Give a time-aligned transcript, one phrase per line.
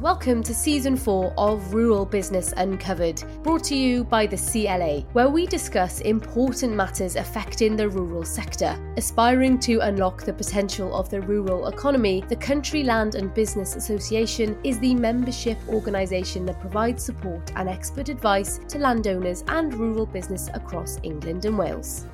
[0.00, 5.28] Welcome to season four of Rural Business Uncovered, brought to you by the CLA, where
[5.28, 8.78] we discuss important matters affecting the rural sector.
[8.96, 14.56] Aspiring to unlock the potential of the rural economy, the Country Land and Business Association
[14.62, 20.48] is the membership organisation that provides support and expert advice to landowners and rural business
[20.54, 22.06] across England and Wales.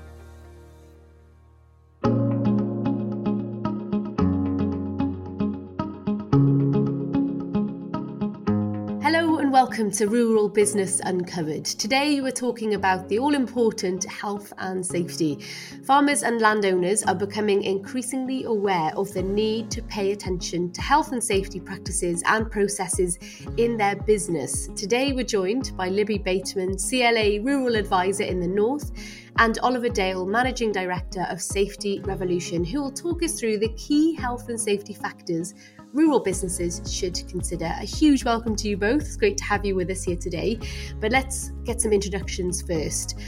[9.54, 11.64] Welcome to Rural Business Uncovered.
[11.64, 15.38] Today we're talking about the all important health and safety.
[15.84, 21.12] Farmers and landowners are becoming increasingly aware of the need to pay attention to health
[21.12, 23.16] and safety practices and processes
[23.56, 24.66] in their business.
[24.74, 28.90] Today we're joined by Libby Bateman, CLA Rural Advisor in the North
[29.38, 34.14] and Oliver Dale, Managing Director of Safety Revolution, who will talk us through the key
[34.14, 35.54] health and safety factors
[35.92, 37.66] rural businesses should consider.
[37.66, 39.02] A huge welcome to you both.
[39.02, 40.58] It's great to have you with us here today.
[41.00, 43.18] But let's get some introductions first.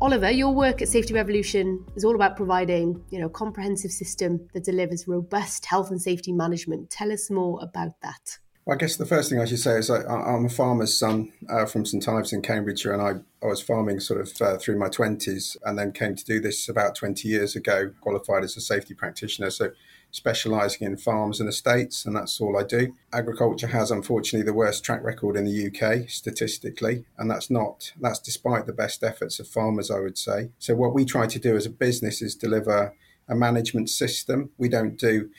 [0.00, 4.48] Oliver, your work at Safety Revolution is all about providing, you know, a comprehensive system
[4.52, 6.90] that delivers robust health and safety management.
[6.90, 8.38] Tell us more about that.
[8.68, 11.32] Well, I guess the first thing I should say is I, am a farmer's son
[11.48, 14.78] uh, from St Ives in Cambridgeshire, and I, I was farming sort of uh, through
[14.78, 18.60] my 20s and then came to do this about 20 years ago, qualified as a
[18.60, 19.48] safety practitioner.
[19.48, 19.70] So
[20.10, 22.94] specialising in farms and estates, and that's all I do.
[23.10, 28.18] Agriculture has unfortunately the worst track record in the UK statistically, and that's not that's
[28.18, 30.50] despite the best efforts of farmers, I would say.
[30.58, 32.92] So what we try to do as a business is deliver
[33.28, 34.50] a management system.
[34.58, 35.30] We don't do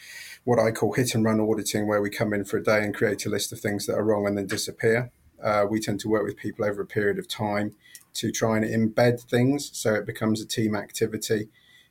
[0.49, 2.91] what I call hit and run auditing, where we come in for a day and
[2.91, 5.11] create a list of things that are wrong and then disappear.
[5.43, 7.75] Uh, we tend to work with people over a period of time
[8.15, 11.49] to try and embed things so it becomes a team activity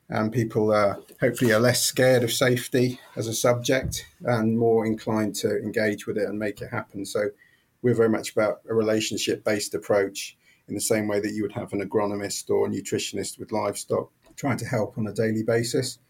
[0.09, 0.75] and people
[1.21, 6.19] hopefully are less scared of safety as a subject and more inclined to engage with
[6.19, 7.07] it and make it happen.
[7.07, 7.29] So
[7.83, 10.37] we're very much about a relationship based approach
[10.67, 14.11] in the same way that you would have an agronomist or a nutritionist with livestock,
[14.35, 16.01] trying to help on a daily basis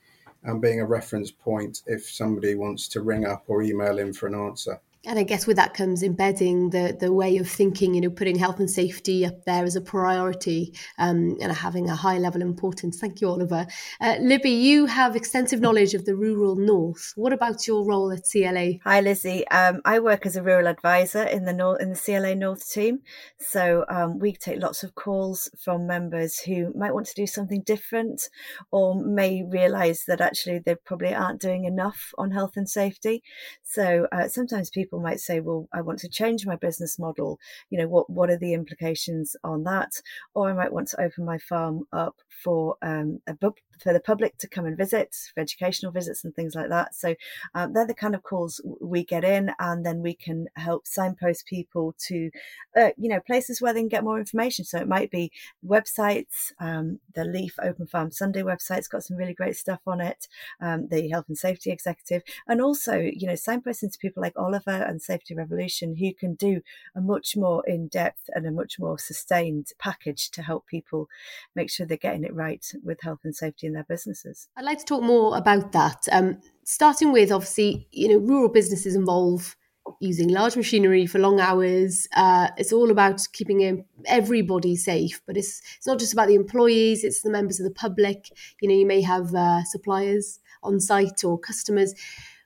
[0.45, 4.27] and being a reference point if somebody wants to ring up or email in for
[4.27, 8.01] an answer and I guess with that comes embedding the the way of thinking, you
[8.01, 12.19] know, putting health and safety up there as a priority um, and having a high
[12.19, 12.99] level of importance.
[12.99, 13.67] Thank you, Oliver.
[14.01, 17.13] Uh, Libby, you have extensive knowledge of the rural north.
[17.15, 18.73] What about your role at CLA?
[18.85, 19.47] Hi, Lizzie.
[19.49, 22.99] Um, I work as a rural advisor in the north in the CLA North team.
[23.39, 27.63] So um, we take lots of calls from members who might want to do something
[27.63, 28.29] different,
[28.73, 33.23] or may realise that actually they probably aren't doing enough on health and safety.
[33.63, 37.39] So uh, sometimes people people might say, well, I want to change my business model.
[37.69, 39.91] You know, what, what are the implications on that?
[40.35, 44.01] Or I might want to open my farm up for um, a book for the
[44.01, 46.95] public to come and visit, for educational visits and things like that.
[46.95, 47.15] So
[47.55, 51.47] um, they're the kind of calls we get in, and then we can help signpost
[51.47, 52.31] people to,
[52.77, 54.65] uh, you know, places where they can get more information.
[54.65, 55.33] So it might be
[55.67, 56.53] websites.
[56.61, 60.29] Um, the Leaf Open Farm Sunday website's got some really great stuff on it.
[60.61, 64.71] Um, the Health and Safety Executive, and also, you know, signposting to people like Oliver
[64.71, 66.61] and Safety Revolution who can do
[66.95, 71.09] a much more in depth and a much more sustained package to help people
[71.55, 74.49] make sure they're getting it right with health and safety in their businesses.
[74.57, 76.05] I'd like to talk more about that.
[76.11, 79.57] Um, starting with obviously, you know, rural businesses involve
[80.01, 82.07] using large machinery for long hours.
[82.15, 87.05] Uh, it's all about keeping everybody safe, but it's it's not just about the employees;
[87.05, 88.31] it's the members of the public.
[88.61, 91.95] You know, you may have uh, suppliers on site or customers,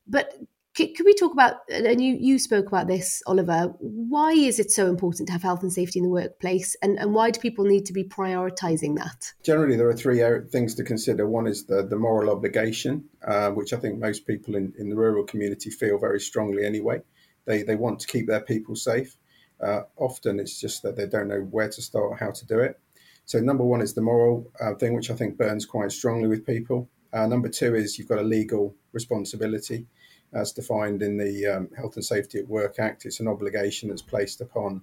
[0.07, 0.35] but
[0.75, 4.87] could, we talk about, and you, you spoke about this, Oliver, why is it so
[4.89, 7.85] important to have health and safety in the workplace and, and why do people need
[7.87, 9.33] to be prioritising that?
[9.43, 11.29] Generally, there are three things to consider.
[11.29, 14.97] One is the, the moral obligation, uh, which I think most people in, in the
[14.97, 17.03] rural community feel very strongly anyway.
[17.45, 19.17] They, they want to keep their people safe.
[19.61, 22.59] Uh, often it's just that they don't know where to start or how to do
[22.59, 22.81] it.
[23.25, 26.45] So, number one is the moral uh, thing, which I think burns quite strongly with
[26.45, 26.89] people.
[27.13, 29.87] Uh, number two is you've got a legal responsibility
[30.33, 33.07] as defined in the um, Health and Safety at Work Act.
[33.07, 34.83] It's an obligation that's placed upon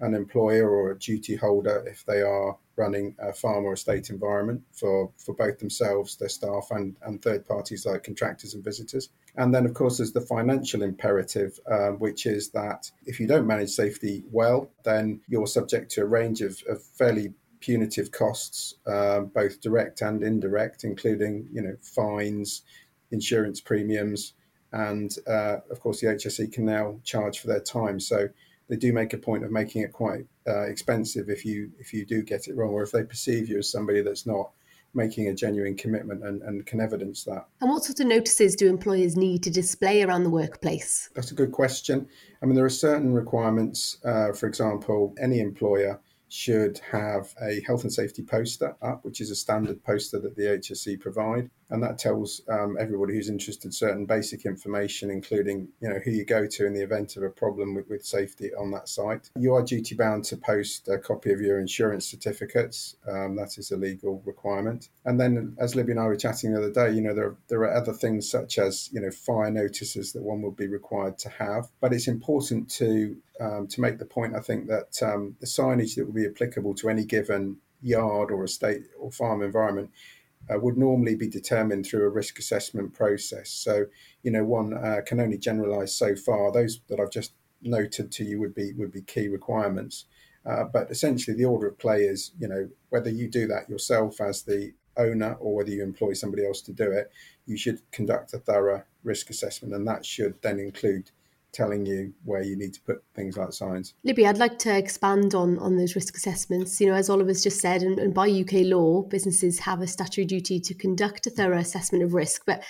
[0.00, 4.62] an employer or a duty holder if they are running a farm or estate environment
[4.72, 9.08] for, for both themselves, their staff, and, and third parties like contractors and visitors.
[9.36, 13.46] And then, of course, there's the financial imperative, um, which is that if you don't
[13.46, 19.20] manage safety well, then you're subject to a range of, of fairly punitive costs, uh,
[19.20, 22.62] both direct and indirect, including you know fines,
[23.10, 24.34] insurance premiums,
[24.76, 27.98] and uh, of course the HSE can now charge for their time.
[27.98, 28.28] So
[28.68, 32.04] they do make a point of making it quite uh, expensive if you if you
[32.04, 34.50] do get it wrong, or if they perceive you as somebody that's not
[34.94, 37.46] making a genuine commitment and, and can evidence that.
[37.60, 41.10] And what sort of notices do employers need to display around the workplace?
[41.14, 42.08] That's a good question.
[42.42, 43.98] I mean, there are certain requirements.
[44.04, 49.30] Uh, for example, any employer should have a health and safety poster up, which is
[49.30, 54.06] a standard poster that the HSE provide, and that tells um, everybody who's interested certain
[54.06, 57.74] basic information, including you know who you go to in the event of a problem
[57.74, 59.30] with, with safety on that site.
[59.38, 62.96] You are duty bound to post a copy of your insurance certificates.
[63.08, 64.88] Um, that is a legal requirement.
[65.04, 67.60] And then, as Libby and I were chatting the other day, you know there there
[67.60, 71.28] are other things such as you know fire notices that one will be required to
[71.30, 75.46] have, but it's important to um, to make the point, I think that um, the
[75.46, 79.90] signage that would be applicable to any given yard or estate or farm environment
[80.52, 83.50] uh, would normally be determined through a risk assessment process.
[83.50, 83.86] So,
[84.22, 86.52] you know, one uh, can only generalise so far.
[86.52, 87.32] Those that I've just
[87.62, 90.04] noted to you would be would be key requirements.
[90.44, 94.20] Uh, but essentially, the order of play is, you know, whether you do that yourself
[94.20, 97.10] as the owner or whether you employ somebody else to do it,
[97.46, 101.10] you should conduct a thorough risk assessment, and that should then include
[101.56, 103.94] telling you where you need to put things like signs.
[104.04, 106.80] Libby, I'd like to expand on on those risk assessments.
[106.80, 110.26] You know, as Oliver's just said, and, and by UK law, businesses have a statutory
[110.26, 112.62] duty to conduct a thorough assessment of risk, but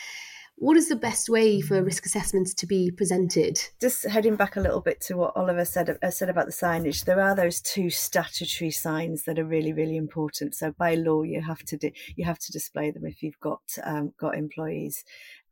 [0.58, 3.60] what is the best way for risk assessments to be presented?
[3.78, 7.04] Just heading back a little bit to what Oliver said uh, said about the signage,
[7.04, 10.54] there are those two statutory signs that are really really important.
[10.54, 13.60] So by law, you have to do, you have to display them if you've got
[13.84, 15.04] um, got employees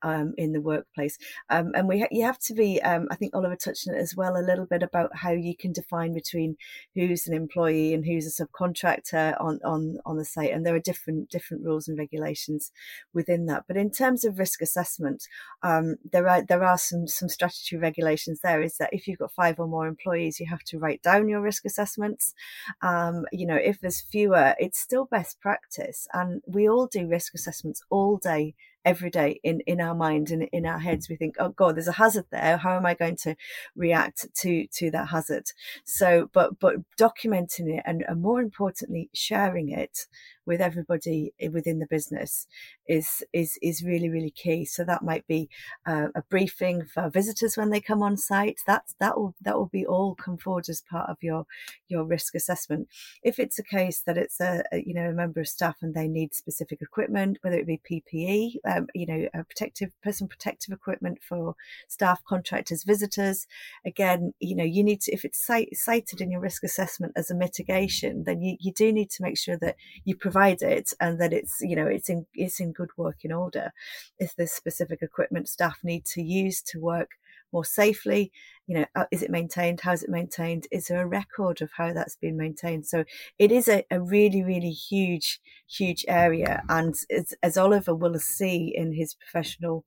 [0.04, 1.18] um, in the workplace.
[1.50, 3.98] Um, and we ha- you have to be, um, I think Oliver touched on it
[3.98, 6.56] as well, a little bit about how you can define between
[6.94, 10.52] who's an employee and who's a subcontractor on, on, on the site.
[10.52, 12.70] And there are different, different rules and regulations
[13.14, 13.64] within that.
[13.66, 15.24] But in terms of risk assessment,
[15.62, 19.32] um, there are, there are some, some statutory regulations there is that if you've got
[19.32, 22.34] five or more employees, you have to write down your risk assessments.
[22.82, 26.06] Um, you know, if there's fewer, it's still best practice.
[26.12, 28.54] And we all do risk assessments all day
[28.84, 31.88] every day in in our mind and in our heads we think oh god there's
[31.88, 32.56] a hazard there.
[32.56, 33.36] How am i going to
[33.76, 35.50] react to to that hazard?
[35.84, 40.06] So but but documenting it and, and more importantly sharing it
[40.46, 42.46] with everybody within the business
[42.88, 44.64] is is is really really key.
[44.64, 45.48] So that might be
[45.86, 48.60] uh, a briefing for visitors when they come on site.
[48.66, 51.46] That that will that will be all come forward as part of your
[51.88, 52.88] your risk assessment.
[53.22, 55.94] If it's a case that it's a, a you know a member of staff and
[55.94, 61.18] they need specific equipment, whether it be PPE, um, you know, protective person protective equipment
[61.26, 61.54] for
[61.88, 63.46] staff, contractors, visitors.
[63.86, 67.34] Again, you know, you need to if it's cited in your risk assessment as a
[67.34, 71.20] mitigation, then you, you do need to make sure that you provide provide it and
[71.20, 73.72] that it's you know it's in it's in good working order.
[74.18, 77.10] If there's specific equipment staff need to use to work
[77.52, 78.32] more safely?
[78.66, 79.80] You know uh, is it maintained?
[79.80, 80.66] How's it maintained?
[80.72, 82.86] Is there a record of how that's been maintained?
[82.86, 83.04] So
[83.38, 86.62] it is a, a really really huge huge area.
[86.68, 89.84] And as, as oliver will see in his professional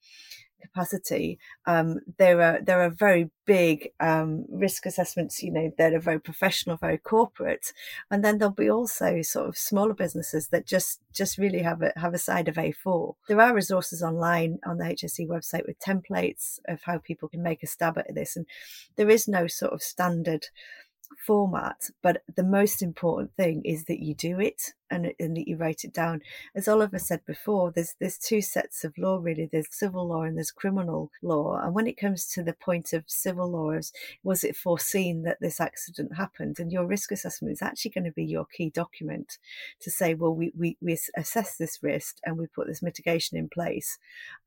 [0.61, 5.41] capacity, um, there are there are very big um, risk assessments.
[5.41, 7.73] You know, that are very professional, very corporate,
[8.11, 11.91] and then there'll be also sort of smaller businesses that just just really have a
[11.95, 13.15] have a side of A4.
[13.27, 17.63] There are resources online on the HSE website with templates of how people can make
[17.63, 18.45] a stab at this, and
[18.95, 20.47] there is no sort of standard
[21.25, 25.57] format, but the most important thing is that you do it and, and that you
[25.57, 26.21] write it down.
[26.55, 29.49] As Oliver said before, there's there's two sets of law really.
[29.51, 31.59] There's civil law and there's criminal law.
[31.61, 33.91] And when it comes to the point of civil laws,
[34.23, 36.59] was it foreseen that this accident happened?
[36.59, 39.37] And your risk assessment is actually going to be your key document
[39.81, 43.49] to say, well, we we, we assess this risk and we put this mitigation in
[43.49, 43.97] place.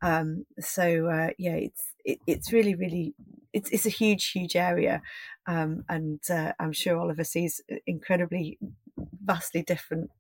[0.03, 3.15] Um, so uh, yeah, it's it, it's really really
[3.53, 5.03] it's it's a huge huge area,
[5.47, 8.59] um, and uh, I'm sure Oliver sees incredibly
[9.25, 10.11] vastly different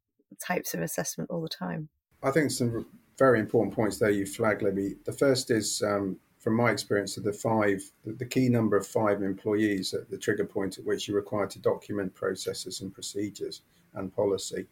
[0.44, 1.88] types of assessment all the time.
[2.22, 2.87] I think some
[3.18, 4.96] very important points there you flag, Libby.
[5.04, 9.22] The first is, um, from my experience, of the five, the, key number of five
[9.22, 13.62] employees at the trigger point at which you're required to document processes and procedures
[13.94, 14.66] and policy.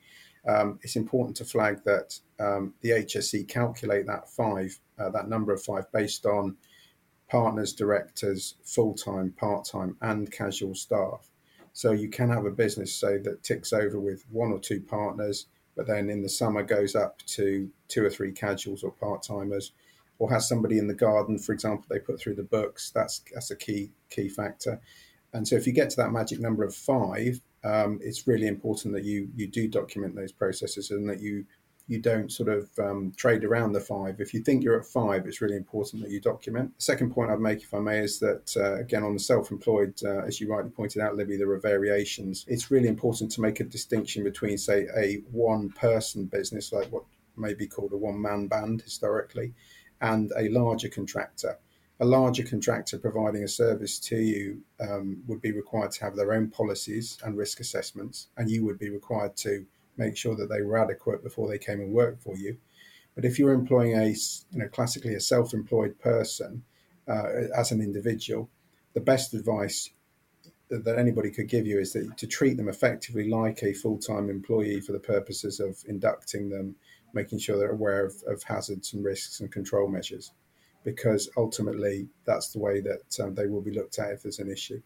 [0.49, 5.53] Um, it's important to flag that um, the HSE calculate that five, uh, that number
[5.53, 6.57] of five, based on
[7.29, 11.31] partners, directors, full time, part time, and casual staff.
[11.73, 15.47] So you can have a business, say, that ticks over with one or two partners,
[15.77, 19.73] but then in the summer goes up to two or three casuals or part timers,
[20.19, 22.91] or has somebody in the garden, for example, they put through the books.
[22.91, 24.81] That's that's a key key factor.
[25.33, 28.95] And so if you get to that magic number of five, um, it's really important
[28.95, 31.45] that you you do document those processes and that you
[31.89, 34.21] you don't sort of um, trade around the five.
[34.21, 36.77] If you think you're at five, it's really important that you document.
[36.77, 39.99] The second point I'd make, if I may, is that uh, again on the self-employed,
[40.05, 42.45] uh, as you rightly pointed out, Libby, there are variations.
[42.47, 47.05] It's really important to make a distinction between, say, a one-person business like what
[47.37, 49.55] may be called a one man band historically,
[50.03, 51.59] and a larger contractor.
[52.01, 56.33] A larger contractor providing a service to you um, would be required to have their
[56.33, 59.67] own policies and risk assessments, and you would be required to
[59.99, 62.57] make sure that they were adequate before they came and worked for you.
[63.15, 66.63] But if you're employing a, you know, classically a self-employed person
[67.09, 67.27] uh,
[67.57, 68.49] as an individual,
[68.95, 69.91] the best advice
[70.71, 74.81] that anybody could give you is that to treat them effectively like a full-time employee
[74.81, 76.77] for the purposes of inducting them,
[77.15, 80.31] making sure they're aware of, of hazards and risks and control measures,
[80.85, 84.51] because ultimately that's the way that um, they will be looked at if there's an
[84.51, 84.81] issue.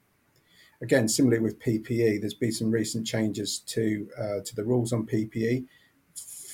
[0.82, 5.06] Again, similarly with PPE, there's been some recent changes to uh, to the rules on
[5.06, 5.64] PPE.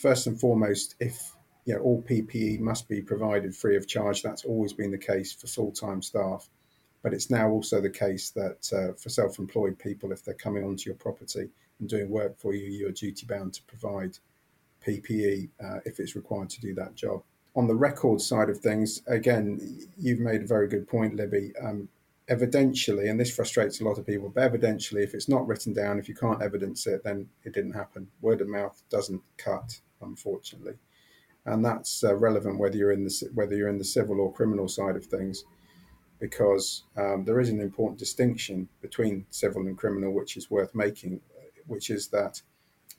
[0.03, 1.33] First and foremost, if
[1.65, 4.23] you know, all PPE must be provided free of charge.
[4.23, 6.49] That's always been the case for full-time staff,
[7.03, 10.89] but it's now also the case that uh, for self-employed people, if they're coming onto
[10.89, 11.49] your property
[11.81, 14.19] and doing work for you, you're duty bound to provide
[14.87, 17.23] PPE uh, if it's required to do that job.
[17.57, 21.53] On the record side of things, again, you've made a very good point, Libby.
[21.63, 21.89] Um,
[22.31, 25.99] evidentially, and this frustrates a lot of people, but evidentially, if it's not written down,
[25.99, 28.09] if you can't evidence it, then it didn't happen.
[28.21, 30.75] Word of mouth doesn't cut, unfortunately,
[31.47, 34.69] and that's uh, relevant whether you're in the whether you're in the civil or criminal
[34.69, 35.45] side of things,
[36.21, 41.21] because um, there is an important distinction between civil and criminal, which is worth making,
[41.67, 42.43] which is that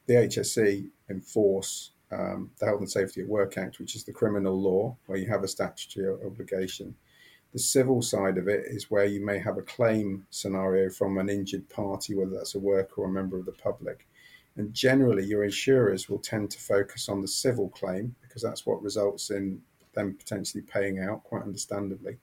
[0.08, 4.60] the HSE enforce um, the Health and Safety at Work Act, which is the criminal
[4.60, 6.96] law, where you have a statutory obligation
[7.52, 11.30] the civil side of it is where you may have a claim scenario from an
[11.30, 14.08] injured party, whether that's a worker or a member of the public.
[14.56, 18.84] And generally, your insurers will tend to focus on the civil claim because that's what
[18.84, 19.62] results in
[19.94, 22.18] them potentially paying out, quite understandably.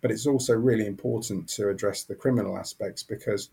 [0.00, 3.50] But it's also really important to address the criminal aspects because,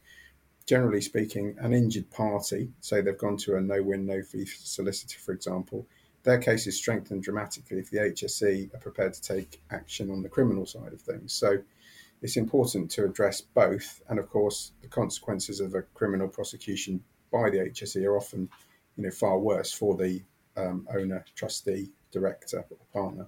[0.66, 5.20] generally speaking, an injured party, say they've gone to a no win, no fee solicitor,
[5.20, 5.86] for example,
[6.26, 10.30] their case is strengthened dramatically if the HSE are prepared to take action on the
[10.30, 11.32] criminal side of things.
[11.32, 11.60] So
[12.22, 14.02] it's important to address both.
[14.10, 18.50] And of course, the consequences of a criminal prosecution by the HSE are often,
[18.98, 20.24] you know, far worse for the
[20.58, 23.28] um, owner, trustee, director, or partner.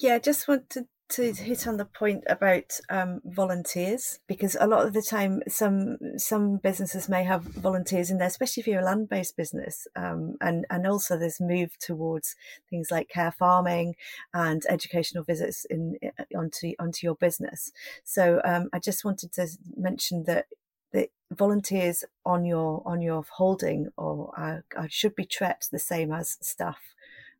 [0.00, 0.76] Yeah, I just want
[1.08, 5.98] to hit on the point about um, volunteers because a lot of the time some
[6.16, 10.66] some businesses may have volunteers in there especially if you're a land-based business um, and
[10.68, 12.34] and also there's move towards
[12.68, 13.94] things like care farming
[14.34, 15.96] and educational visits in
[16.36, 17.72] onto onto your business.
[18.04, 20.46] So um, I just wanted to mention that
[20.92, 26.38] the volunteers on your on your holding or uh, should be treated the same as
[26.40, 26.94] staff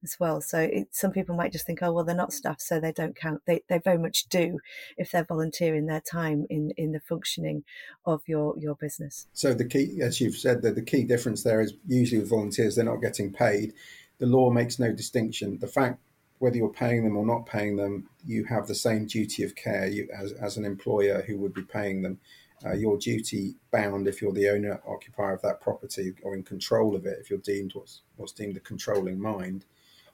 [0.07, 0.41] as well.
[0.41, 3.17] So it, some people might just think, oh, well, they're not staff, so they don't
[3.17, 3.43] count.
[3.45, 4.61] They, they very much do
[4.97, 7.65] if they're volunteering their time in, in the functioning
[8.05, 9.27] of your, your business.
[9.33, 12.77] So the key, as you've said, the, the key difference there is usually with volunteers,
[12.77, 13.73] they're not getting paid.
[14.19, 15.59] The law makes no distinction.
[15.59, 15.99] The fact
[16.39, 19.87] whether you're paying them or not paying them, you have the same duty of care
[19.87, 22.19] you, as, as an employer who would be paying them.
[22.65, 26.97] Uh, your duty bound if you're the owner occupier of that property or in control
[26.97, 29.67] of it if you're deemed what's what's deemed the controlling mind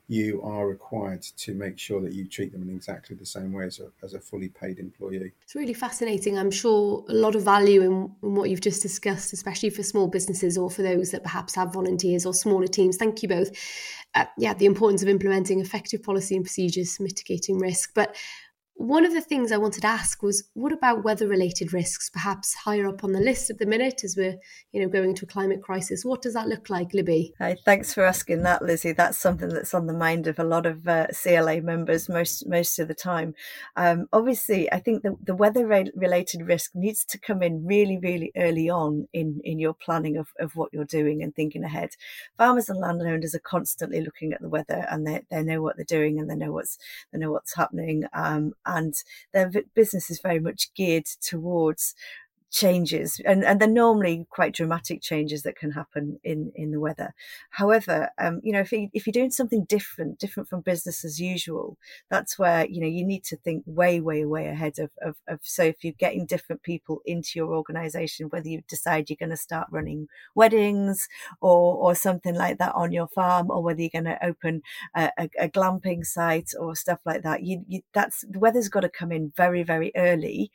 [0.09, 3.65] you are required to make sure that you treat them in exactly the same way
[3.65, 5.33] as a, as a fully paid employee.
[5.43, 6.39] It's really fascinating.
[6.39, 10.09] I'm sure a lot of value in, in what you've just discussed, especially for small
[10.09, 12.97] businesses or for those that perhaps have volunteers or smaller teams.
[12.97, 13.51] Thank you both.
[14.15, 17.93] Uh, yeah, the importance of implementing effective policy and procedures, mitigating risk.
[17.95, 18.17] But
[18.83, 22.53] one of the things I wanted to ask was what about weather related risks, perhaps
[22.53, 24.37] higher up on the list at the minute as we're
[24.73, 26.05] you know going into a climate crisis?
[26.05, 27.33] What does that look like, Libby?
[27.39, 28.93] Hi, thanks for asking that, Lizzie.
[28.93, 32.81] That's something that's on the mind of a lot of uh, CLA members most most
[32.81, 33.35] of the time.
[33.77, 38.33] Um, obviously, I think the, the weather related risk needs to come in really, really
[38.37, 41.91] early on in, in your planning of, of what you're doing and thinking ahead.
[42.37, 45.85] Farmers and landowners are constantly looking at the weather and they, they know what they're
[45.85, 46.79] doing and they know what's
[47.13, 48.05] they know what's happening.
[48.13, 48.95] Um, and
[49.33, 51.95] their business is very much geared towards
[52.53, 57.15] changes and, and they're normally quite dramatic changes that can happen in in the weather.
[57.51, 61.19] However um, you know if, you, if you're doing something different different from business as
[61.19, 61.79] usual
[62.11, 65.41] that's where you know you need to think way way way ahead of, of, of
[65.43, 69.37] so if you're getting different people into your organization whether you decide you're going to
[69.37, 71.09] start running weddings
[71.41, 74.61] or or something like that on your farm or whether you're going to open
[74.95, 78.81] a, a, a, glamping site or stuff like that you, you that's the weather's got
[78.81, 80.51] to come in very very early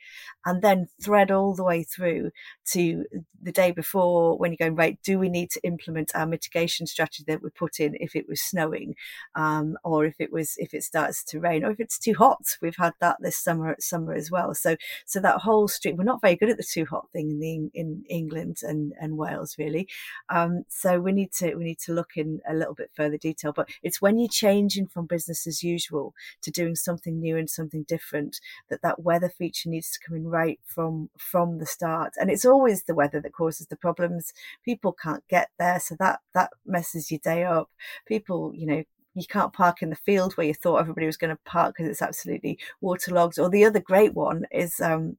[0.46, 2.30] and then thread all the way through
[2.66, 3.04] to
[3.42, 7.24] the day before when you're going right do we need to implement our mitigation strategy
[7.26, 8.94] that we put in if it was snowing
[9.34, 12.56] um, or if it was if it starts to rain or if it's too hot?
[12.60, 14.54] We've had that this summer summer as well.
[14.54, 14.76] So
[15.06, 17.70] so that whole street we're not very good at the too hot thing in the
[17.74, 19.88] in england and and wales really.
[20.28, 23.52] Um, so we need to we need to look in a little bit further detail
[23.54, 27.84] but it's when you're changing from business as usual to doing something new and something
[27.84, 32.30] different that that weather feature needs to come in right from from the start and
[32.30, 34.32] it's always the weather that causes the problems.
[34.64, 37.70] People can't get there so that that messes your day up.
[38.06, 41.34] People you know you can't park in the field where you thought everybody was going
[41.34, 43.38] to park because it's absolutely waterlogged.
[43.38, 45.16] Or the other great one is um,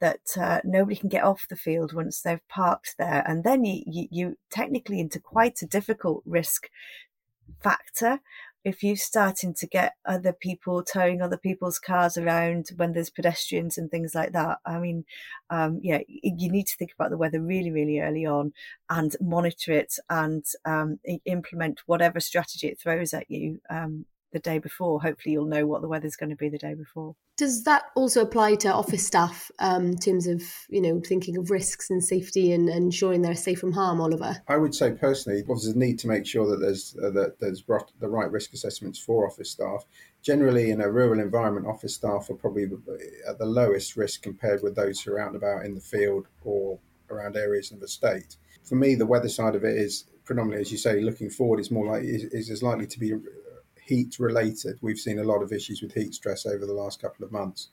[0.00, 3.82] that uh, nobody can get off the field once they've parked there, and then you,
[3.86, 6.68] you you technically into quite a difficult risk
[7.62, 8.20] factor
[8.66, 13.78] if you're starting to get other people towing other people's cars around when there's pedestrians
[13.78, 15.04] and things like that, I mean,
[15.50, 18.52] um, yeah, you need to think about the weather really, really early on
[18.90, 24.04] and monitor it and um, implement whatever strategy it throws at you um,
[24.36, 25.00] the day before.
[25.00, 27.14] Hopefully, you'll know what the weather's going to be the day before.
[27.38, 31.50] Does that also apply to office staff um, in terms of you know thinking of
[31.50, 34.36] risks and safety and, ensuring they're safe from harm, Oliver?
[34.48, 37.64] I would say personally, there's a need to make sure that there's uh, that there's
[37.98, 39.84] the right risk assessments for office staff.
[40.22, 42.64] Generally, in a rural environment, office staff are probably
[43.26, 46.26] at the lowest risk compared with those who are out and about in the field
[46.44, 46.78] or
[47.10, 48.36] around areas of the state.
[48.64, 51.70] For me, the weather side of it is predominantly, as you say, looking forward is
[51.70, 53.12] more like is, is likely to be
[53.86, 54.78] heat related.
[54.82, 57.68] We've seen a lot of issues with heat stress over the last couple of months.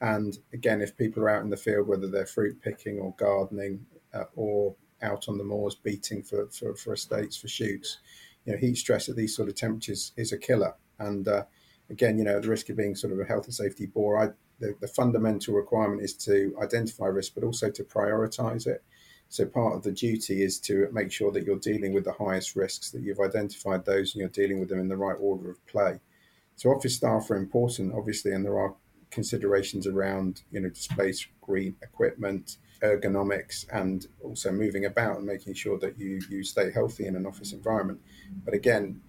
[0.00, 3.84] And again, if people are out in the field, whether they're fruit picking or gardening
[4.14, 7.98] uh, or out on the moors beating for, for, for estates, for shoots,
[8.46, 10.74] you know, heat stress at these sort of temperatures is a killer.
[10.98, 11.44] And uh,
[11.90, 14.18] again, you know, at the risk of being sort of a health and safety bore,
[14.18, 18.82] I, the, the fundamental requirement is to identify risk, but also to prioritize it.
[19.30, 22.56] So part of the duty is to make sure that you're dealing with the highest
[22.56, 25.64] risks, that you've identified those and you're dealing with them in the right order of
[25.66, 26.00] play.
[26.56, 28.74] So office staff are important, obviously, and there are
[29.10, 35.78] considerations around, you know, display screen equipment, ergonomics, and also moving about and making sure
[35.78, 38.00] that you you stay healthy in an office environment.
[38.44, 39.00] But again,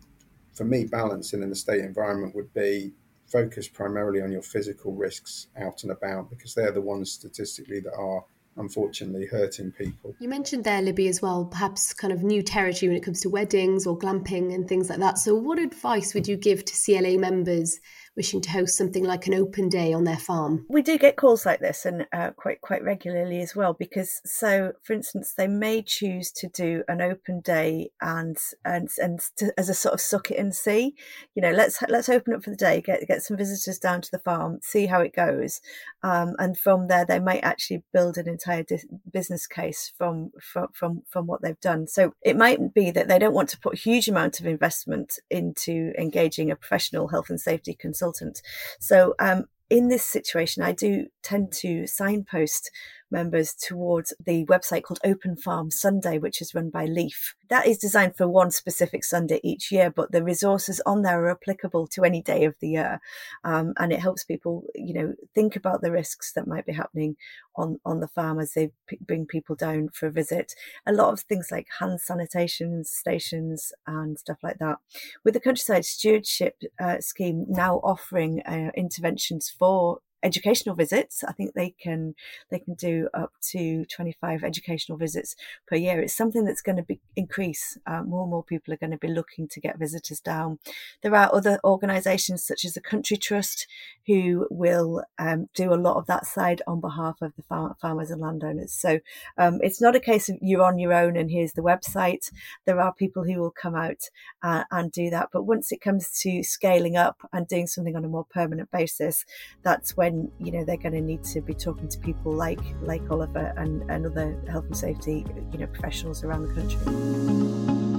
[0.54, 2.94] for me, balance in an estate environment would be
[3.26, 7.96] focused primarily on your physical risks out and about because they're the ones statistically that
[7.96, 8.24] are
[8.58, 10.16] unfortunately hurting people.
[10.20, 13.30] You mentioned there, Libby, as well, perhaps kind of new territory when it comes to
[13.30, 15.18] weddings or glamping and things like that.
[15.18, 17.80] So, what advice would you give to CLA members
[18.16, 20.66] wishing to host something like an open day on their farm.
[20.70, 23.74] We do get calls like this, and uh, quite quite regularly as well.
[23.74, 29.20] Because so, for instance, they may choose to do an open day and and and
[29.38, 30.96] to, as a sort of suck it and see.
[31.36, 34.12] You know, let's let's open up for the day, get get some visitors down to
[34.12, 35.62] the farm, see how it goes,
[36.04, 40.68] um, and from there they might actually build an entire di- business case from from
[40.74, 41.88] from from what they've done.
[41.88, 45.14] So it might be that they don't want to put a huge amount of investment
[45.30, 48.42] into engaging a professional health and safety consultant consultant.
[48.80, 52.72] So um, in this situation, I do tend to signpost
[53.12, 57.36] members towards the website called Open Farm Sunday, which is run by Leaf.
[57.50, 61.32] That is designed for one specific Sunday each year, but the resources on there are
[61.32, 63.02] applicable to any day of the year.
[63.44, 67.18] Um, and it helps people, you know, think about the risks that might be happening
[67.56, 70.54] on, on the farm as they p- bring people down for a visit.
[70.86, 74.78] A lot of things like hand sanitation stations and stuff like that.
[75.24, 81.24] With the Countryside Stewardship uh, Scheme now offering uh, interventions for educational visits.
[81.24, 82.16] I think they can
[82.50, 85.36] they can do up to 25 educational visits
[85.68, 86.02] per year.
[86.02, 87.78] It's something that's going to be increase.
[87.86, 90.60] Uh, more and more people are going to be looking to get visitors down.
[91.02, 93.68] There are other organisations such as the Country Trust
[94.08, 98.12] who will um, do a lot of that side on behalf of the farm, farmers
[98.12, 98.74] and landowners.
[98.74, 99.00] So
[99.38, 102.32] um, it's not a case of you're on your own and here's the website.
[102.66, 104.10] There are people who will come out
[104.44, 105.30] uh, and do that.
[105.32, 109.26] But once it comes to scaling up and doing something on a more permanent basis,
[109.64, 112.60] that's when then you know they're going to need to be talking to people like
[112.82, 117.91] like Oliver and, and other health and safety you know professionals around the country.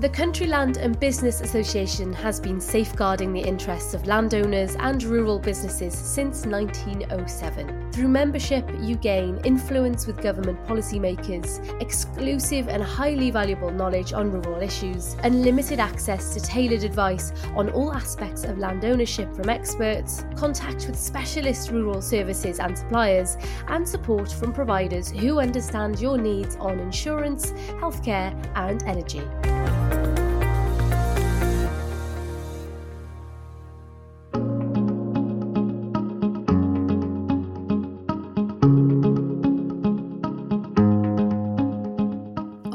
[0.00, 5.38] The Country Land and Business Association has been safeguarding the interests of landowners and rural
[5.38, 7.92] businesses since 1907.
[7.92, 14.62] Through membership, you gain influence with government policymakers, exclusive and highly valuable knowledge on rural
[14.62, 20.86] issues, unlimited access to tailored advice on all aspects of land ownership from experts, contact
[20.86, 23.36] with specialist rural services and suppliers,
[23.68, 27.50] and support from providers who understand your needs on insurance,
[27.82, 29.20] healthcare, and energy.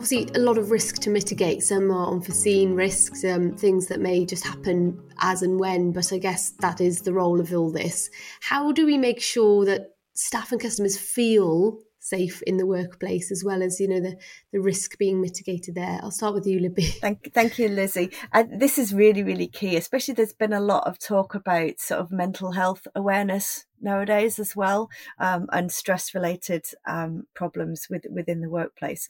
[0.05, 1.63] Obviously a lot of risk to mitigate.
[1.63, 6.19] Some are unforeseen risks, um, things that may just happen as and when, but I
[6.19, 8.11] guess that is the role of all this.
[8.39, 13.43] How do we make sure that staff and customers feel safe in the workplace as
[13.43, 14.15] well as you know the
[14.51, 15.99] the risk being mitigated there.
[16.03, 16.83] I'll start with you libby.
[17.05, 18.11] Thank, thank you lizzie.
[18.31, 22.01] And this is really really key especially there's been a lot of talk about sort
[22.01, 24.89] of mental health awareness nowadays as well,
[25.19, 29.07] um, and stress related um, problems with, within the workplace.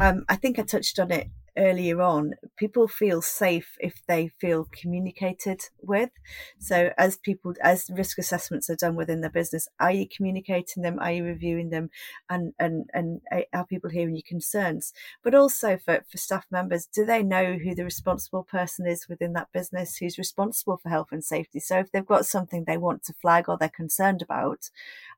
[0.00, 2.34] Um, I think I touched on it earlier on.
[2.56, 6.10] People feel safe if they feel communicated with.
[6.58, 10.98] So as people, as risk assessments are done within the business, are you communicating them?
[10.98, 11.90] Are you reviewing them?
[12.30, 13.20] And, and, and
[13.52, 14.92] are people hearing your concerns?
[15.22, 19.32] But also for, for staff members, do they know who the responsible person is within
[19.34, 21.60] that business who's responsible for health and safety?
[21.60, 24.70] So if they've got something they want to flag or they're concerned concerned about,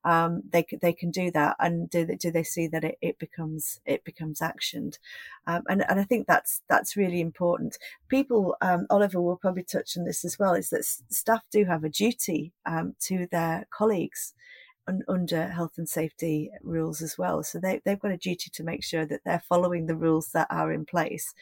[0.05, 3.19] um, they they can do that, and do they, do they see that it, it
[3.19, 4.99] becomes it becomes actioned,
[5.47, 7.79] um, and and I think that's that's really important.
[8.09, 11.83] People, um, Oliver will probably touch on this as well, is that staff do have
[11.83, 14.35] a duty um, to their colleagues
[15.09, 17.43] under health and safety rules as well.
[17.43, 20.47] So they, they've got a duty to make sure that they're following the rules that
[20.51, 21.35] are in place.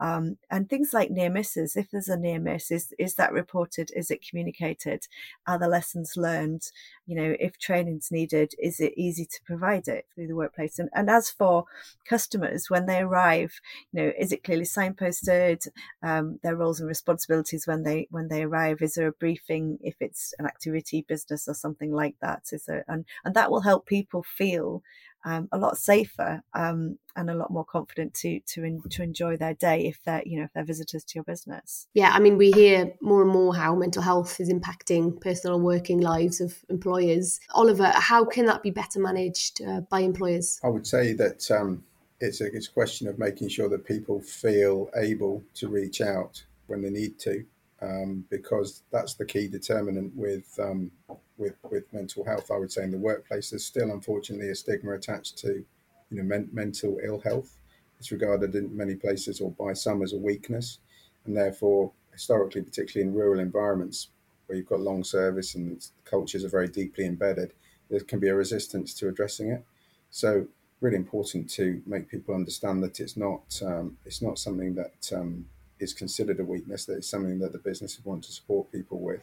[0.00, 3.90] Um, and things like near misses, if there's a near miss, is, is that reported?
[3.94, 5.06] Is it communicated?
[5.46, 6.62] Are the lessons learned?
[7.06, 10.78] You know, if training's needed, is it easy to provide it through the workplace?
[10.78, 11.64] And, and as for
[12.08, 13.60] customers, when they arrive,
[13.92, 15.68] you know, is it clearly signposted?
[16.02, 18.80] Um, their roles and responsibilities when they when they arrive?
[18.80, 22.44] Is there a briefing if it's an activity business or something like that?
[22.52, 24.82] Is there, and, and that will help people feel
[25.24, 29.36] um, a lot safer um, and a lot more confident to to in, to enjoy
[29.36, 31.86] their day if they're you know if they're visitors to your business.
[31.94, 35.64] Yeah, I mean we hear more and more how mental health is impacting personal and
[35.64, 37.40] working lives of employers.
[37.54, 40.60] Oliver, how can that be better managed uh, by employers?
[40.64, 41.84] I would say that um,
[42.20, 46.42] it's a it's a question of making sure that people feel able to reach out
[46.66, 47.44] when they need to,
[47.82, 50.90] um, because that's the key determinant with um,
[51.38, 52.50] with with mental health.
[52.50, 55.64] I would say in the workplace, there's still unfortunately a stigma attached to
[56.10, 57.56] you know men- mental ill health.
[57.98, 60.78] It's regarded in many places or by some as a weakness,
[61.26, 64.08] and therefore historically, particularly in rural environments
[64.46, 67.52] where you've got long service and cultures are very deeply embedded,
[67.88, 69.64] there can be a resistance to addressing it.
[70.10, 70.46] So
[70.80, 75.44] really important to make people understand that it's not um, it's not something that um,
[75.80, 76.84] is considered a weakness.
[76.84, 79.22] That it's something that the businesses want to support people with.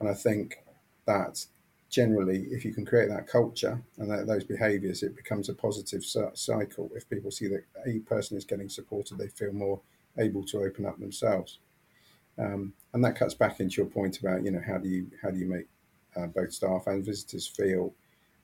[0.00, 0.58] And I think
[1.06, 1.46] that
[1.88, 6.04] generally, if you can create that culture and that, those behaviours, it becomes a positive
[6.04, 6.90] cycle.
[6.94, 9.80] If people see that a person is getting supported, they feel more
[10.18, 11.58] able to open up themselves.
[12.38, 15.30] Um, and that cuts back into your point about you know how do you how
[15.30, 15.66] do you make
[16.16, 17.94] uh, both staff and visitors feel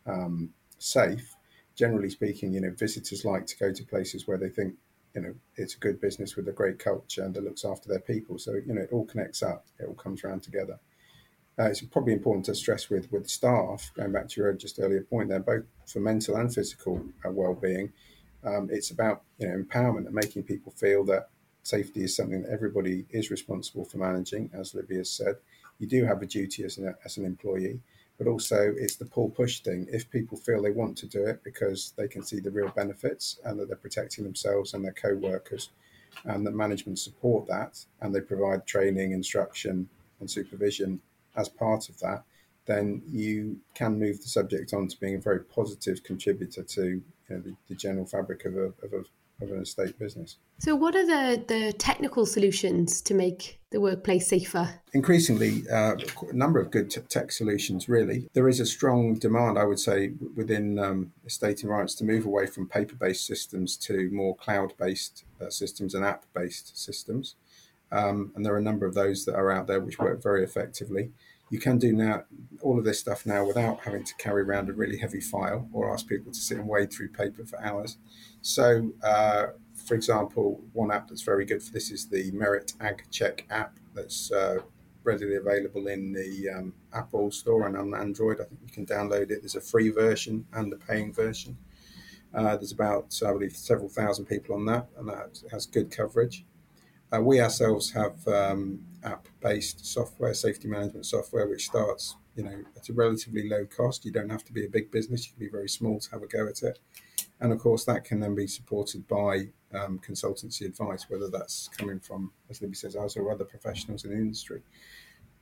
[0.07, 1.37] um, safe.
[1.77, 4.75] Generally speaking, you know visitors like to go to places where they think
[5.15, 8.01] you know it's a good business with a great culture and that looks after their
[8.01, 8.39] people.
[8.39, 9.67] So you know it all connects up.
[9.79, 10.79] It all comes around together.
[11.59, 13.91] Uh, it's probably important to stress with with staff.
[13.95, 17.93] Going back to your just earlier point, there, both for mental and physical uh, well-being.
[18.45, 21.29] Um, it's about you know empowerment and making people feel that
[21.63, 24.51] safety is something that everybody is responsible for managing.
[24.53, 25.37] As has said,
[25.79, 27.81] you do have a duty as an as an employee,
[28.23, 29.87] but also it's the pull push thing.
[29.91, 33.41] If people feel they want to do it because they can see the real benefits
[33.45, 35.71] and that they're protecting themselves and their co-workers,
[36.25, 39.89] and that management support that and they provide training, instruction,
[40.21, 41.01] and supervision
[41.37, 42.23] as part of that,
[42.67, 47.03] then you can move the subject on to being a very positive contributor to you
[47.29, 49.03] know, the, the, general fabric of, a, of, a,
[49.43, 50.37] of an estate business.
[50.59, 54.69] So, what are the, the technical solutions to make the workplace safer?
[54.93, 55.97] Increasingly, uh,
[56.29, 58.29] a number of good t- tech solutions, really.
[58.33, 62.47] There is a strong demand, I would say, within um, estate environments to move away
[62.47, 67.37] from paper based systems to more cloud based uh, systems and app based systems.
[67.91, 70.43] Um, and there are a number of those that are out there which work very
[70.43, 71.11] effectively.
[71.53, 72.25] You can do now
[72.63, 75.93] all of this stuff now without having to carry around a really heavy file or
[75.93, 77.99] ask people to sit and wade through paper for hours.
[78.41, 83.05] So, uh, for example, one app that's very good for this is the Merit Ag
[83.11, 84.61] Check app that's uh,
[85.05, 88.41] readily available in the um, Apple Store and on Android.
[88.41, 89.43] I think you can download it.
[89.43, 91.59] There's a free version and a paying version.
[92.33, 96.47] Uh, there's about, I believe, several thousand people on that, and that has good coverage.
[97.15, 102.89] Uh, we ourselves have um, app-based software, safety management software, which starts, you know, at
[102.89, 104.05] a relatively low cost.
[104.05, 106.23] You don't have to be a big business; you can be very small to have
[106.23, 106.79] a go at it.
[107.41, 111.99] And of course, that can then be supported by um, consultancy advice, whether that's coming
[111.99, 114.63] from, as Libby says, us or other professionals in the industry.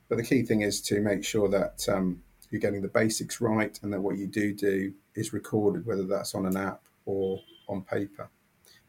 [0.09, 3.79] But the key thing is to make sure that um, you're getting the basics right,
[3.83, 7.83] and that what you do do is recorded, whether that's on an app or on
[7.83, 8.29] paper.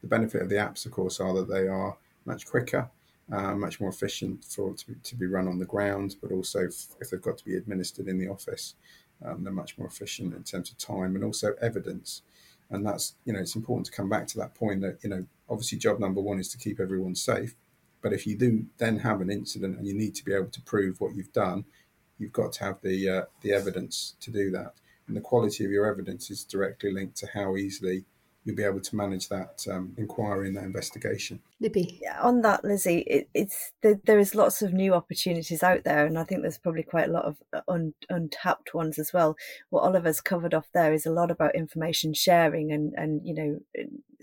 [0.00, 2.90] The benefit of the apps, of course, are that they are much quicker,
[3.30, 6.86] uh, much more efficient for to to be run on the ground, but also if,
[7.00, 8.74] if they've got to be administered in the office,
[9.24, 12.22] um, they're much more efficient in terms of time and also evidence.
[12.70, 15.24] And that's you know it's important to come back to that point that you know
[15.48, 17.54] obviously job number one is to keep everyone safe,
[18.00, 20.60] but if you do then have an incident and you need to be able to
[20.62, 21.64] prove what you've done,
[22.18, 24.74] you've got to have the uh, the evidence to do that.
[25.06, 28.04] And the quality of your evidence is directly linked to how easily
[28.44, 31.40] you'll be able to manage that um, inquiry and that investigation.
[31.60, 32.00] Libby.
[32.02, 36.04] Yeah, on that, Lizzie, it, it's the, there is lots of new opportunities out there,
[36.06, 39.36] and I think there's probably quite a lot of uh, un, untapped ones as well.
[39.70, 43.60] What Oliver's covered off there is a lot about information sharing and and you know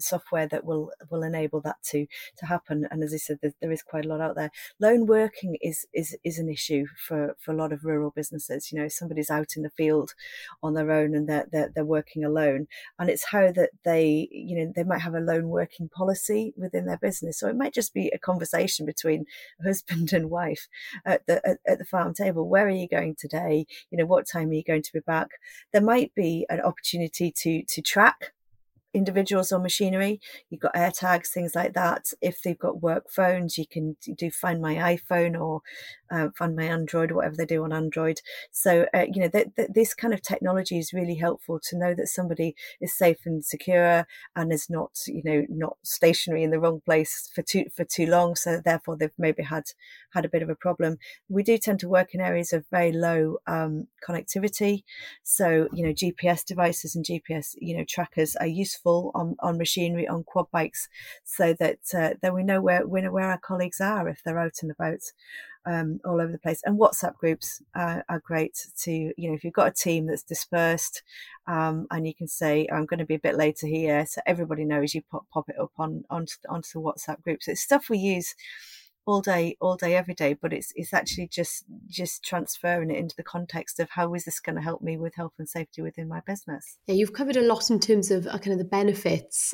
[0.01, 2.07] software that will will enable that to
[2.38, 2.88] to happen.
[2.91, 4.51] And as I said, there, there is quite a lot out there.
[4.79, 8.71] Lone working is is is an issue for for a lot of rural businesses.
[8.71, 10.13] You know, somebody's out in the field
[10.63, 14.55] on their own and they're they're, they're working alone, and it's how that they you
[14.57, 17.39] know they might have a lone working policy within their business.
[17.39, 19.25] So it might just be a conversation between
[19.63, 20.67] husband and wife
[21.05, 22.47] at the at, at the farm table.
[22.47, 23.65] Where are you going today?
[23.91, 25.29] You know, what time are you going to be back?
[25.71, 28.33] There might be an opportunity to to track
[28.93, 30.19] individuals or machinery.
[30.49, 32.06] You've got AirTags, things like that.
[32.21, 35.62] If they've got work phones, you can do Find My iPhone or
[36.11, 38.21] uh, Find My Android, whatever they do on Android.
[38.51, 41.93] So, uh, you know, th- th- this kind of technology is really helpful to know
[41.93, 46.59] that somebody is safe and secure and is not, you know, not stationary in the
[46.59, 48.35] wrong place for too for too long.
[48.35, 49.65] So, therefore, they've maybe had
[50.11, 50.97] had a bit of a problem.
[51.27, 54.83] We do tend to work in areas of very low um, connectivity.
[55.23, 60.07] So, you know, GPS devices and GPS, you know, trackers are useful on, on machinery,
[60.07, 60.87] on quad bikes,
[61.23, 64.39] so that uh, then we know where we know where our colleagues are if they're
[64.39, 64.99] out and about.
[65.65, 66.61] Um, all over the place.
[66.65, 70.23] And WhatsApp groups uh, are great to, you know, if you've got a team that's
[70.23, 71.03] dispersed
[71.47, 74.05] um, and you can say, I'm going to be a bit later here.
[74.05, 77.47] So everybody knows you pop, pop it up on, onto, onto the WhatsApp groups.
[77.47, 78.33] It's stuff we use
[79.05, 80.33] all day, all day, every day.
[80.33, 84.39] But it's it's actually just just transferring it into the context of how is this
[84.39, 86.77] going to help me with health and safety within my business.
[86.88, 89.53] Yeah, you've covered a lot in terms of uh, kind of the benefits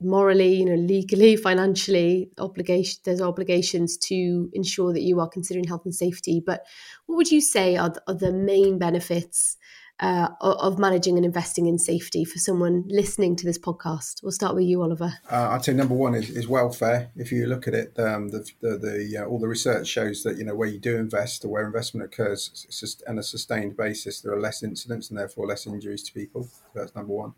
[0.00, 3.00] morally, you know, legally, financially, obligation.
[3.04, 6.42] There's obligations to ensure that you are considering health and safety.
[6.44, 6.64] But
[7.06, 9.56] what would you say are the, are the main benefits?
[10.00, 14.22] Uh, of managing and investing in safety for someone listening to this podcast?
[14.22, 15.12] We'll start with you, Oliver.
[15.30, 17.10] Uh, I'd say number one is, is welfare.
[17.16, 20.36] If you look at it, um, the, the, the uh, all the research shows that
[20.36, 24.32] you know where you do invest or where investment occurs on a sustained basis, there
[24.32, 26.44] are less incidents and therefore less injuries to people.
[26.44, 27.34] So that's number one.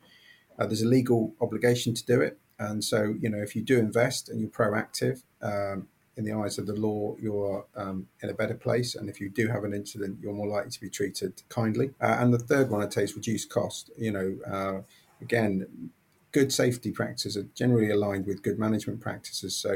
[0.59, 3.79] Uh, there's a legal obligation to do it, and so you know if you do
[3.79, 5.87] invest and you're proactive, um,
[6.19, 8.97] in the eyes of the law, you're um, in a better place.
[8.97, 11.93] And if you do have an incident, you're more likely to be treated kindly.
[12.01, 13.91] Uh, and the third one I'd say is reduce cost.
[13.97, 14.81] You know, uh,
[15.23, 15.91] again,
[16.33, 19.57] good safety practices are generally aligned with good management practices.
[19.57, 19.75] So,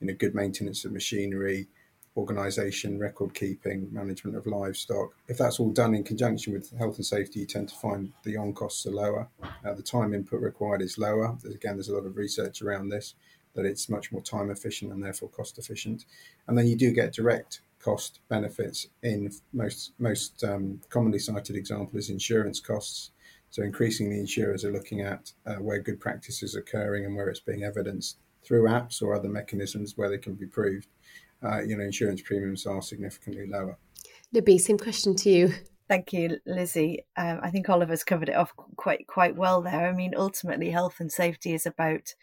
[0.00, 1.68] you know, good maintenance of machinery,
[2.16, 5.14] organisation, record keeping, management of livestock.
[5.28, 8.36] If that's all done in conjunction with health and safety, you tend to find the
[8.36, 9.28] on costs are lower.
[9.64, 11.36] Uh, the time input required is lower.
[11.40, 13.14] There's, again, there's a lot of research around this
[13.54, 16.04] that it's much more time efficient and therefore cost efficient.
[16.46, 21.98] And then you do get direct cost benefits in most most um, commonly cited example
[21.98, 23.10] is insurance costs.
[23.50, 27.40] So increasingly, insurers are looking at uh, where good practice is occurring and where it's
[27.40, 30.88] being evidenced through apps or other mechanisms where they can be proved.
[31.42, 33.76] Uh, you know, insurance premiums are significantly lower.
[34.32, 35.54] Libby, same question to you.
[35.88, 37.04] Thank you, Lizzie.
[37.16, 39.86] Um, I think Oliver's covered it off quite quite well there.
[39.86, 42.14] I mean, ultimately, health and safety is about,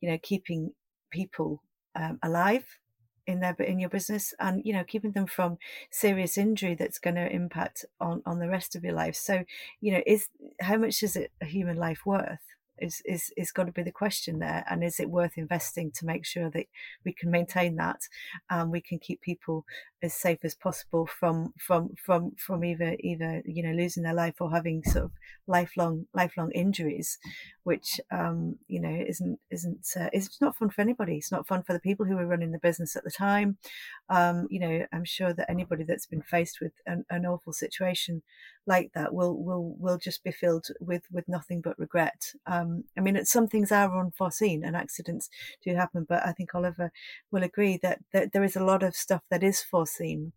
[0.00, 0.72] you know, keeping
[1.10, 1.62] people
[1.96, 2.78] um, alive
[3.26, 5.58] in their in your business and you know keeping them from
[5.90, 9.44] serious injury that's going to impact on on the rest of your life so
[9.82, 10.28] you know is
[10.62, 12.40] how much is it a human life worth
[12.80, 16.06] is is is got to be the question there and is it worth investing to
[16.06, 16.66] make sure that
[17.04, 18.00] we can maintain that
[18.48, 19.64] and we can keep people
[20.02, 24.34] as safe as possible from from from from either either you know losing their life
[24.40, 25.12] or having sort of
[25.46, 27.18] lifelong lifelong injuries
[27.64, 31.16] which um you know isn't isn't uh, it's not fun for anybody.
[31.16, 33.58] It's not fun for the people who were running the business at the time.
[34.08, 38.22] Um you know i'm sure that anybody that's been faced with an, an awful situation
[38.66, 42.32] like that will will will just be filled with with nothing but regret.
[42.46, 45.28] Um i mean some things are unforeseen and accidents
[45.64, 46.90] do happen but i think oliver
[47.30, 50.32] will agree that, that there is a lot of stuff that is foreseen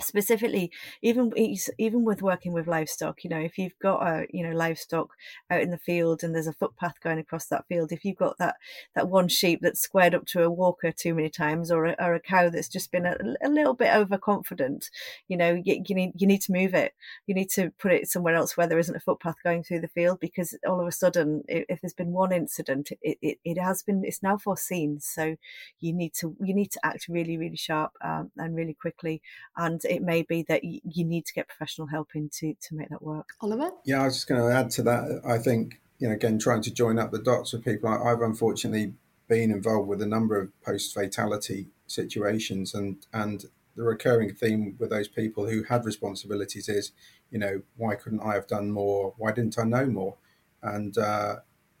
[0.00, 0.70] specifically
[1.02, 1.32] even
[1.78, 5.10] even with working with livestock you know if you've got a you know livestock
[5.50, 8.36] out in the field and there's a footpath going across that field if you've got
[8.38, 8.56] that
[8.94, 12.14] that one sheep that's squared up to a walker too many times or a, or
[12.14, 14.90] a cow that's just been a, a little bit overconfident
[15.28, 16.94] you know you, you, need you need to move it.
[17.26, 19.88] You need to put it somewhere else where there isn't a footpath going through the
[19.88, 23.58] field because all of a sudden if, if there's been one incident it, it, it
[23.58, 25.00] has been it's now foreseen.
[25.00, 25.36] So
[25.80, 29.22] you need to you need to act really really sharp um, and really quickly.
[29.56, 32.74] And it may be that y- you need to get professional help in to, to
[32.74, 33.30] make that work.
[33.40, 33.70] Oliver?
[33.84, 35.20] Yeah, I was just going to add to that.
[35.26, 38.20] I think, you know, again, trying to join up the dots with people, I, I've
[38.20, 38.94] unfortunately
[39.28, 43.44] been involved with a number of post fatality situations and, and
[43.76, 46.92] the recurring theme with those people who had responsibilities is,
[47.30, 49.14] you know, why couldn't I have done more?
[49.18, 50.16] Why didn't I know more?
[50.62, 51.36] And uh,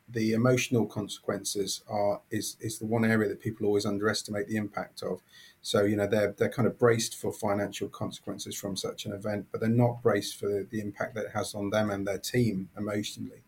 [0.08, 5.02] the emotional consequences are is is the one area that people always underestimate the impact
[5.02, 5.22] of.
[5.62, 9.46] So you know they're they're kind of braced for financial consequences from such an event,
[9.50, 12.18] but they're not braced for the, the impact that it has on them and their
[12.18, 13.42] team emotionally.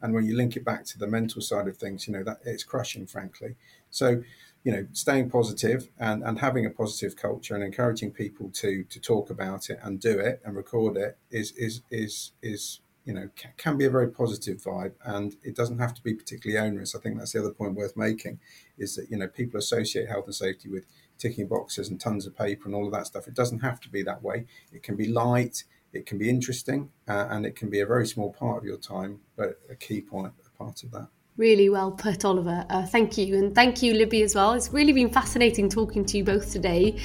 [0.00, 2.40] And when you link it back to the mental side of things, you know that
[2.44, 3.56] it's crushing, frankly.
[3.90, 4.22] So
[4.66, 9.00] you know staying positive and, and having a positive culture and encouraging people to to
[9.00, 13.30] talk about it and do it and record it is is is is you know
[13.56, 16.94] can be a very positive vibe and it doesn't have to be particularly onerous.
[16.94, 18.40] I think that's the other point worth making
[18.76, 20.84] is that you know people associate health and safety with
[21.16, 23.26] ticking boxes and tons of paper and all of that stuff.
[23.26, 24.44] It doesn't have to be that way.
[24.72, 28.06] It can be light it can be interesting uh, and it can be a very
[28.06, 31.92] small part of your time but a key point a part of that Really well
[31.92, 32.64] put, Oliver.
[32.70, 33.36] Uh, thank you.
[33.36, 34.54] And thank you, Libby, as well.
[34.54, 36.98] It's really been fascinating talking to you both today,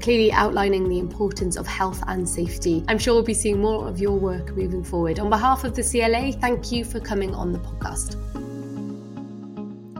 [0.00, 2.82] clearly outlining the importance of health and safety.
[2.88, 5.18] I'm sure we'll be seeing more of your work moving forward.
[5.18, 8.16] On behalf of the CLA, thank you for coming on the podcast.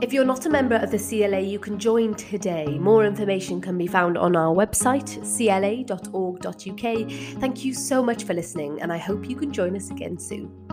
[0.01, 2.79] If you're not a member of the CLA, you can join today.
[2.79, 7.11] More information can be found on our website, cla.org.uk.
[7.39, 10.66] Thank you so much for listening, and I hope you can join us again soon.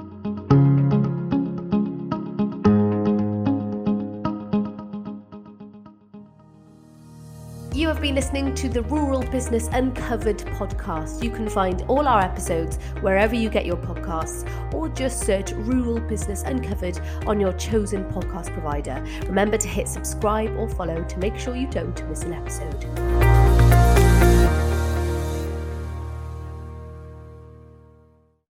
[7.84, 11.22] You have been listening to the Rural Business Uncovered podcast.
[11.22, 16.00] You can find all our episodes wherever you get your podcasts or just search Rural
[16.00, 19.04] Business Uncovered on your chosen podcast provider.
[19.26, 23.43] Remember to hit subscribe or follow to make sure you don't miss an episode.